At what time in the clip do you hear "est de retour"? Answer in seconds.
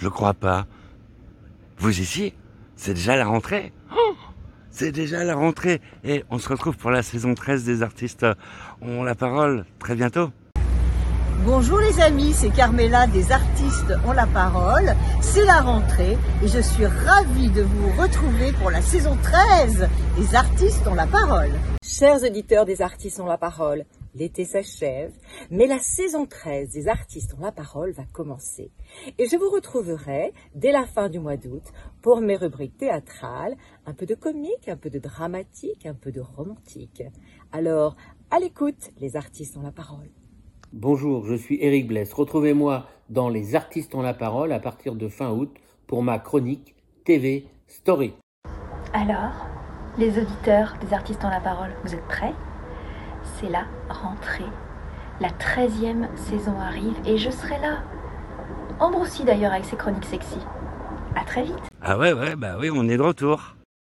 62.88-63.54